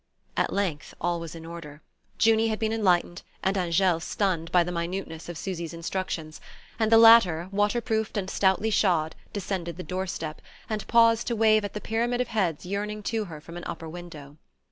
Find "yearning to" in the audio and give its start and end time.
12.65-13.25